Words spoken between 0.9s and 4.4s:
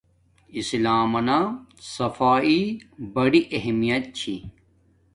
منا صفاݷݵ بڑی اہمیت چھی